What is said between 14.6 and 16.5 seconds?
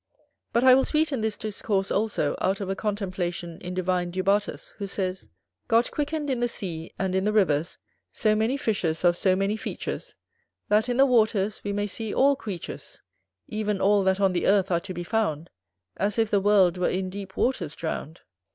are to be found, As if the